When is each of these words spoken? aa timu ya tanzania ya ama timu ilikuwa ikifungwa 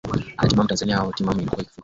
aa 0.39 0.47
timu 0.49 0.61
ya 0.61 0.67
tanzania 0.67 0.95
ya 0.95 1.01
ama 1.01 1.11
timu 1.13 1.31
ilikuwa 1.31 1.61
ikifungwa 1.61 1.77